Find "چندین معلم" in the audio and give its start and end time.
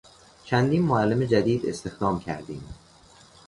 0.45-1.25